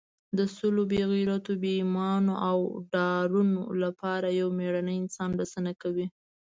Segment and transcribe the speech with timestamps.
[0.37, 2.57] د سلو بې غیرتو، بې ایمانو او
[2.91, 6.07] ډارنو لپاره یو مېړنی انسان بسنه کوي.